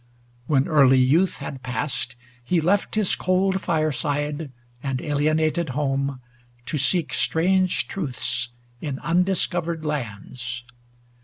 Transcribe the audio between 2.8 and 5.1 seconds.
His cold fireside and